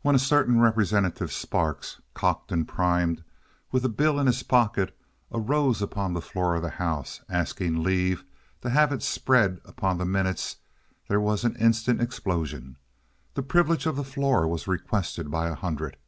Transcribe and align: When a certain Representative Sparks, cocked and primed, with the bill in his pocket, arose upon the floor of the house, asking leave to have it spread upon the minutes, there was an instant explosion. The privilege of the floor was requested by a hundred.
When 0.00 0.14
a 0.14 0.18
certain 0.18 0.58
Representative 0.58 1.30
Sparks, 1.30 2.00
cocked 2.14 2.50
and 2.50 2.66
primed, 2.66 3.22
with 3.72 3.82
the 3.82 3.90
bill 3.90 4.18
in 4.18 4.26
his 4.26 4.42
pocket, 4.42 4.96
arose 5.30 5.82
upon 5.82 6.14
the 6.14 6.22
floor 6.22 6.54
of 6.56 6.62
the 6.62 6.70
house, 6.70 7.20
asking 7.28 7.82
leave 7.82 8.24
to 8.62 8.70
have 8.70 8.90
it 8.90 9.02
spread 9.02 9.60
upon 9.66 9.98
the 9.98 10.06
minutes, 10.06 10.56
there 11.08 11.20
was 11.20 11.44
an 11.44 11.56
instant 11.56 12.00
explosion. 12.00 12.78
The 13.34 13.42
privilege 13.42 13.84
of 13.84 13.96
the 13.96 14.02
floor 14.02 14.48
was 14.48 14.66
requested 14.66 15.30
by 15.30 15.48
a 15.50 15.54
hundred. 15.54 15.98